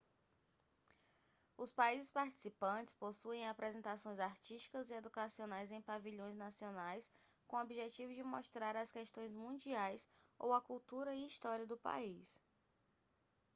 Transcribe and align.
os 1.55 1.71
países 1.71 2.09
participantes 2.09 2.91
possuem 2.91 3.47
apresentações 3.47 4.17
artísticas 4.19 4.89
e 4.89 4.95
educacionais 4.95 5.69
em 5.71 5.79
pavilhões 5.79 6.35
nacionais 6.35 7.11
com 7.45 7.59
objetivo 7.61 8.11
de 8.11 8.23
mostrar 8.23 8.75
as 8.75 8.91
questões 8.91 9.31
mundiais 9.31 10.09
ou 10.39 10.53
a 10.55 10.59
cultura 10.59 11.13
e 11.13 11.27
história 11.27 11.67
do 11.67 11.77
país 11.77 12.41